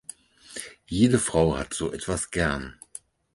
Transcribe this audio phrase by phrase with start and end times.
[0.87, 2.73] Jede Frau hat so etwas gern!